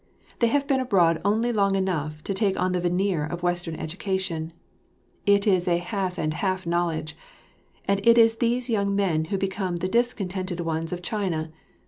[0.39, 4.51] They have been abroad only long enough to take on the veneer of Western education;
[5.27, 7.15] it is a half and half knowledge;
[7.85, 11.51] and it is these young men who become the discontented ones of China.